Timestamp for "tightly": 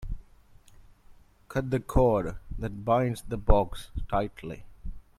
4.09-4.65